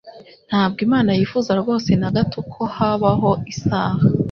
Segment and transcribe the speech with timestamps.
[0.49, 3.99] Ntabwo Imana yifuza rwose na gato ko habaho isaha